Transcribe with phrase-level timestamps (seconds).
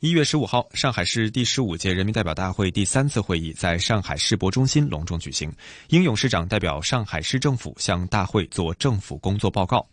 [0.00, 5.52] 一月十五号，上海市第十五届人民代表大会第三次会议在上海世博中心隆重举行。
[5.88, 9.86] 英勇市长代表上海市政府向大会作政府工作报告。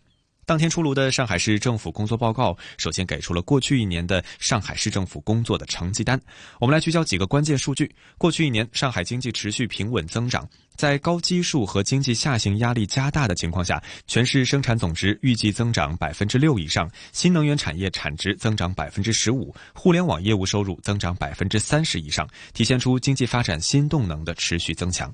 [0.48, 6.18] 当天出炉的上海市政府工作报告，首先给出了过去一年的上海市政府工作的成绩单。
[6.58, 10.48] 我们来聚焦几个关键数据：过去一年，上海经济持续平稳增长。
[10.74, 25.12] 在高基数和经济下行压力加大的情况下，全市生产总值预计增长百分之六以上，新能源产业产值增长百分之十五，互联网业务收入增长百分之三十以上，体现出经济发展新动能的持续增强。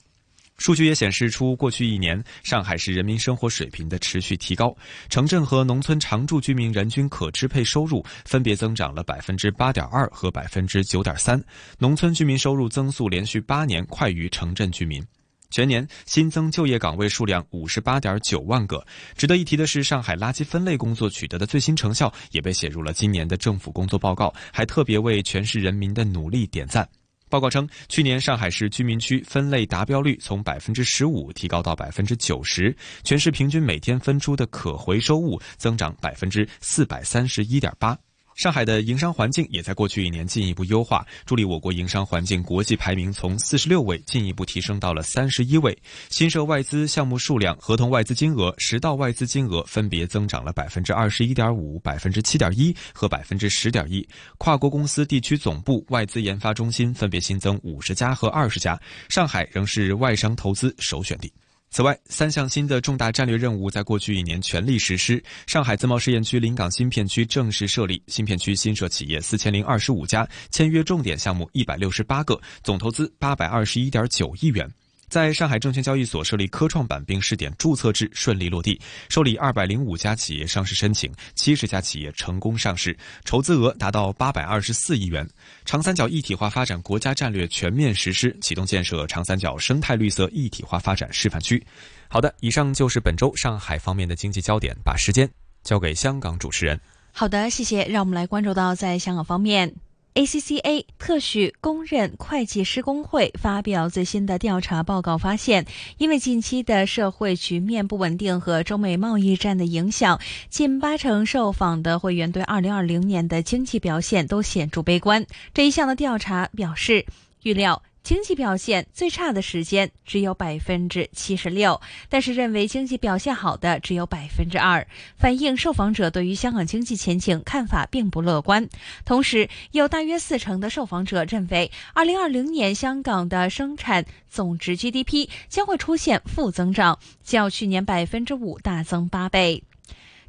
[0.57, 4.75] 数据也显示出，过去一年上海市人民生活水平的持续提高，
[5.09, 11.43] 城镇和农村常住居民人均可支配收入分别增长了百分之八点二和百分之九点三，
[11.79, 15.05] 农村居民收入增速连续八年快于城镇居民。
[15.51, 18.85] 全年新增就业岗位数量五十八点九万个。
[19.17, 26.89] 值得一提的是，上海垃圾分类工作取得的最新成效也被写入了今年的政府工作报告，还特别为全市人民的努力点赞。
[27.35, 37.99] 报告称，去年上海市居民区分类达标率从百分之十五提高到百分之九十，全市平均每天分出的可回收物增长百分之四百三十一点八。
[38.35, 45.77] 上海的营商环境也在过去一年进一步优化，助力我国营商环境国际排名从四十六位进一步提升到了三十一位。
[46.11, 54.07] 新设外资项目数量、合同外资金额、实到外资金额分别增长了百分之二十一点五、百分之七点一和百分之十点一。
[54.37, 61.33] 跨国公司地区总部、外资研发中心分别新增五十家和二十家，上海仍是外商投资首选地。
[61.75, 65.21] 此外，三项新的重大战略任务在过去一年全力实施。
[65.45, 74.71] 上海自贸试验区临港新片区正式设立，新片区新设企业四千零二十五家，签约重点项目一百六十八个，总投资八百二十一点九亿元。
[75.09, 85.29] 在上海证券交易所设立科创板并试点注册制顺利落地，受理二百零五家企业上市申请，七十家企业成功上市，筹资额达到八百二十四亿元。
[85.65, 91.65] 长三角一体化发展国家战略全面实施，启动建设长三角生态绿色一体化发展示范区。
[92.09, 95.29] 好的，以上就是本周上海方面的经济焦点，把时间
[95.63, 96.81] 交给香港主持人。
[97.13, 97.85] 好的，谢谢。
[97.85, 99.73] 让我们来关注到在香港方面。
[100.15, 105.67] ACCA 特许公认会计师工会发表最新的调查报告，发现，
[105.99, 115.27] 因为近期的社会局面不稳定和中美贸易战的影响，近八成受访的会员对2020年的经济表现都显著悲观。
[115.53, 117.05] 这一项的调查表示，
[117.43, 117.83] 预料。
[118.05, 128.69] 经济表现最差的时间只有百分之七十六，但是认为经济表现好的只有百分之二，反映受访者对于香港经济前景看法并不乐观。
[129.07, 139.65] 同时，有大约四成的受访者认为，二零二零年香港的生产总值 GDP 将会出现负增长，较去年百分之五大增八倍。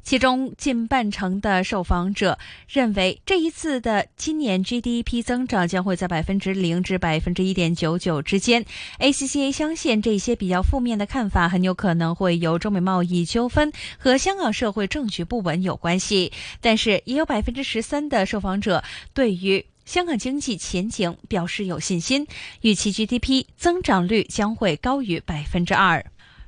[0.06, 8.64] 其中近半成的受访者认为，这一次的今年 GDP 增长将会在百分之零至百分之一点九九之间。
[9.00, 16.30] ACCA 相信，这些比较负面的看法很有可能会由中美贸易纠纷和香港社会政局不稳有关系。
[16.60, 22.28] 但是，也有百分之十三的受访者对于香港经济前景表示有信心，
[22.60, 26.06] 预期 GDP 增长率将会高于百分之二。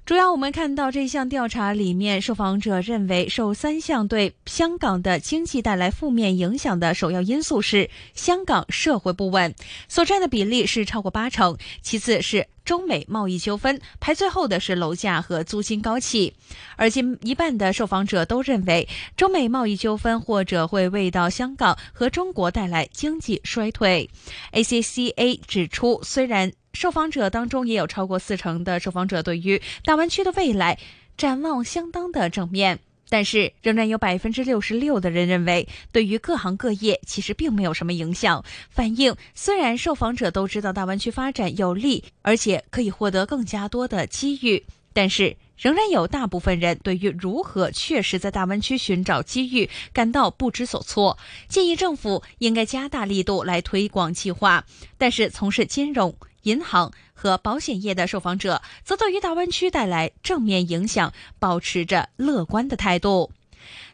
[0.08, 9.54] 主要我们看到这项调查里面，受访者认为受三项对香港的经济带来负面影响的首要因素是香港社会不稳，
[9.86, 11.58] 所占的比例是超过八成。
[11.82, 16.32] 其次是中美贸易纠纷，排最后的是楼价和租金高企。
[16.76, 24.08] 而近一半的受访者都认为，中美贸易纠纷或者会为到香港和中国带来经济衰退。
[24.54, 30.78] ACCA 指出，虽然受访者当中也有超过四成的受访者对于大湾区的未来
[31.16, 32.78] 展望相当的正面，
[33.08, 38.44] 但是仍然有百分之六十六的人认为，对于各行各业其实并没有什么影响。
[38.70, 51.18] 反映虽然受访者都知道大湾区发展有利，而且可以获得更加多的机遇，但是仍然有大部分人对于如何确实在大湾区寻找机遇感到不知所措。
[51.48, 54.64] 建议政府应该加大力度来推广计划，
[54.98, 56.14] 但是从事金融。
[56.42, 63.32] 银行和保险业的受访者则对于大湾区带来正面影响保持着乐观的态度。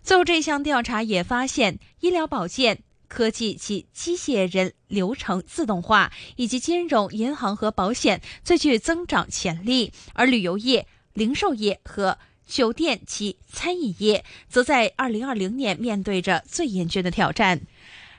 [0.02, 17.62] 最后，这项调查也发现，医疗保健、科技及机械人流程自动化以及金融、银行和保险最具增长潜力，而旅游业、零售业和酒店及餐饮业则在二零二零年面对着最严峻的挑战。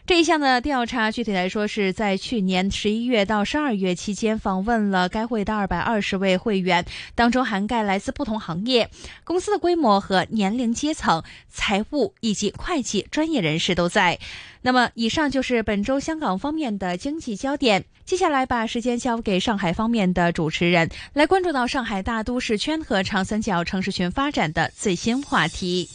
[0.08, 6.86] 这一项的调查，具体来说是在去年十一月到十二月期间，访问了该会的二百二十位会员，
[7.16, 8.88] 当中涵盖来自不同行业、
[9.24, 14.20] 公司的规模和年龄阶层、财务以及会计专业人士都在。
[14.62, 17.84] 那么，以上就是本周香港方面的经济焦点。
[18.06, 25.90] 接下来，把时间交给上海方面的主持人，来关注到上海大都市圈和长三角城市群发展的最新话题。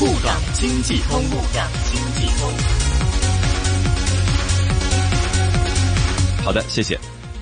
[0.00, 2.81] 沪港经济通，沪港经济通。
[6.44, 6.98] 好的，谢谢。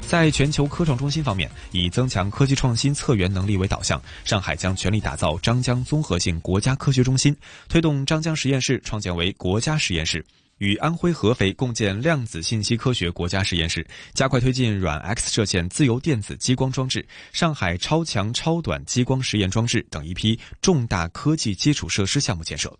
[0.06, 7.34] 在全球科创中心方面，以增强科技创新策源能力为导向，上海将全力打造张江综合性国家科学中心，
[7.66, 10.22] 推动张江实验室创建为国家实验室，
[10.58, 22.70] 与安徽合肥共建量子信息科学国家实验室，加快推进软 X 射线自由电子激光装置、上海超强超短激光实验装置等一批重大科技基础设施项目建设。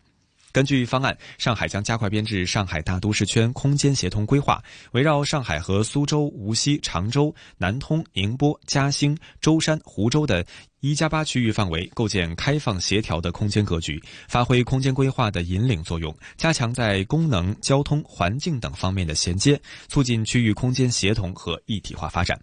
[0.52, 4.62] 根据方案，上海将加快编制上海大都市圈空间协同规划，
[4.92, 10.44] 围绕上海和苏州、无锡、常州、南通、宁波、嘉兴、舟山、湖州的
[10.80, 22.36] 一加八区域范围，构建开放协调的空间格局，发挥空间规划的引领作用，加强在功能、交通、环境等方面的衔接，促进区域空间协同和一体化发展。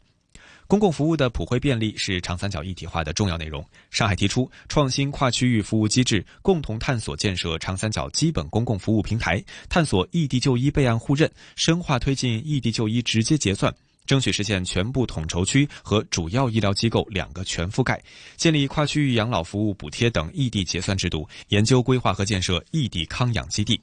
[0.67, 3.65] 公共服务的普惠便利是长三角一体化的重要内容。
[3.89, 13.73] 上海提出创新跨区域服务机制，共同探索建设长三角基本公共服务平台，探索异地就医备案互认，深化推进异地就医直接结算，
[14.05, 18.03] 争取实现全部统筹区和主要医疗机构两个全覆盖，
[18.35, 23.79] 建立跨区域养老服务补贴等异地结算制度，研究规划和建设异地康养基地。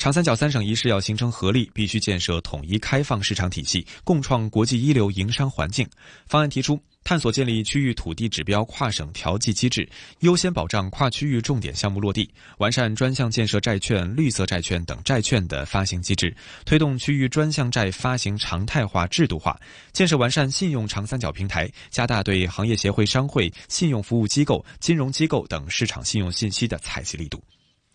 [0.00, 5.86] 长三角三省一市要形成合力，必须建设统一开放市场体系，共创国际一流营商环境。
[6.26, 9.86] 方案提出，探索建立区域土地指标跨省调剂机制，
[10.20, 12.26] 优先保障跨区域重点项目落地，
[12.56, 19.54] 完善专项建设债券、绿色债券等债券的发行机制，推动区域专项债发行常态化、制度化，
[19.92, 27.38] 建设完善信用长三角平台，加大对行业协会、商会、信用服务机构、金融机构等市场信用信息的采集力度。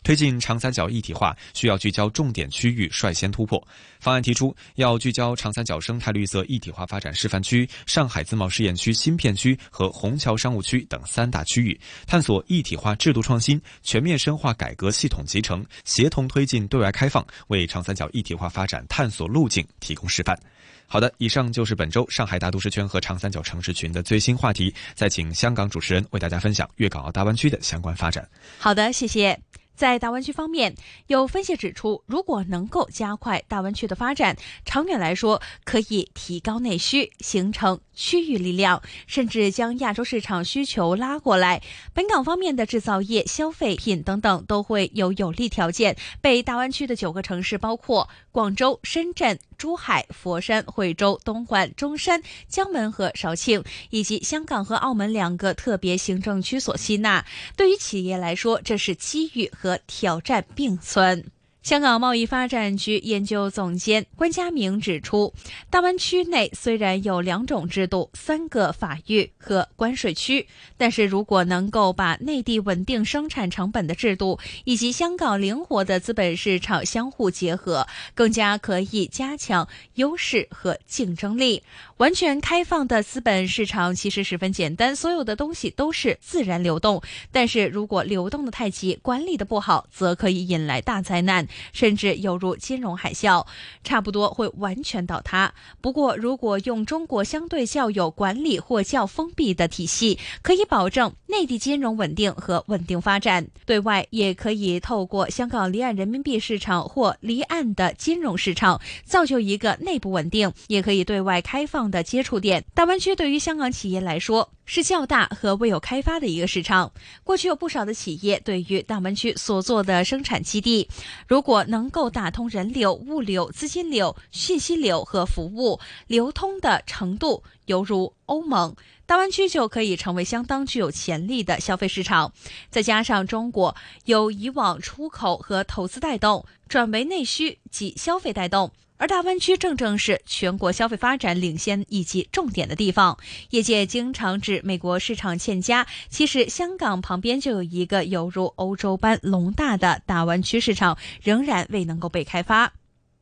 [0.05, 3.61] 推进长三角一体化，需要聚焦重点区域，率先突破。
[3.99, 20.39] 方案提出，要聚焦长三角生态绿色一体化发展示范区、上海自贸试验区新片区和虹桥商务区等三大区域，探索一体化制度创新，全面深化改革系统集成，协同推进对外开放，为长三角一体化发展探索路径提供示范。
[20.85, 24.71] 好的，以上就是本周上海大都市圈和长三角城市群的最新话题。
[24.93, 28.29] 再请香港主持人为大家分享粤港澳大湾区的相关发展。
[28.59, 29.64] 好的，谢谢。
[29.75, 30.73] 在大湾区方面，
[31.07, 41.63] 有分析指出，如果能够加快大湾区的发展，长远来说可以提高内需，形成区域力量，甚至将亚洲市场需求拉过来。
[41.93, 49.39] 本港方面的制造业、消费品等等都会有有利条件，被大湾区的九个城市，包括广州、深圳。
[49.57, 57.25] 珠海、佛山、惠州、东莞、中山、江门和肇庆，以及香港和澳门两个特别行政区所吸纳。
[57.55, 61.31] 对于企业来说，这是机遇和挑战并存。
[61.65, 65.33] 香港贸易发展局研究总监关家明指出，
[65.71, 81.63] 大湾区内虽然有两种制度、三个法域和关税区，但是如果能够把内地稳定生产成本的制度以及香港灵活的资本市场相互结合，更加可以加强优势和竞争力。
[81.97, 87.01] 完全开放的资本市场其实十分简单，所有的东西都是自然流动。
[87.31, 93.45] 但是如果流动的太急，管理的不好，则可以引来大灾难，甚至犹如金融海啸，
[93.83, 95.53] 差不多会完全倒塌。
[95.79, 111.85] 不过，如果用中国相对较有管理或较封闭的体系，可以保证内地金融稳定和稳定发展；对外也可以透过香港离岸人民币市场或离岸的金融市场，造就一个内部稳定，也可以对外开放。
[111.85, 116.91] 的接触点，大湾区对于香港企业来说，是较大和未有开发的一个市场。
[117.23, 120.89] 过去有不少的企业对于大湾区所做的生产基地，
[121.27, 128.75] 如果能够打通人流、物流、资金流、信息流和服务流通的程度，犹如欧盟。
[129.07, 132.33] 大湾区就可以成为相当具有潜力的消费市场，
[132.71, 143.17] 再加上中国由以往出口和投资带动，转为内需及消费带动，而大湾区正正是全国消费发展领先以及重点的地方。
[143.49, 152.71] 业界经常指美国市场欠佳，其实香港旁边就有一个犹如欧洲般龙大的大湾区市场，仍然未能够被开发。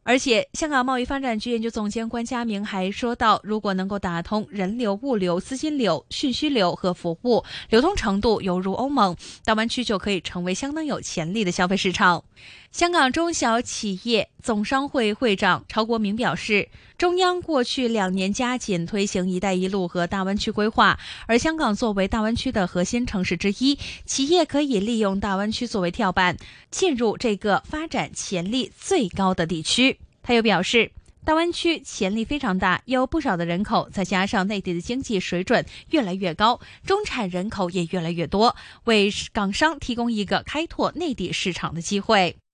[0.05, 9.15] 而且，香港贸易发展局研究总监关家明还说到，如果能够打通人流、物流、资金流、讯息流和服务流通程度犹如欧盟，
[9.45, 12.25] 大湾区就可以成为相当有潜力的消费市场。
[12.73, 23.77] 香港中小企业总商会会长曹国明表示，中央过去两年加紧推行“一带一路”和大湾区规划，而香港作为大湾区的核心城市之一，
[24.07, 26.35] 企业可以利用大湾区作为跳板，
[26.71, 29.99] 进入这个发展潜力最高的地区。
[30.23, 30.91] 他又表示，
[31.23, 42.35] 大湾区潜力非常大，有不少的人口，再加上内地的经济水准越来越高，中产人口也越来越多，为港商提供一个开拓内地市场的机会。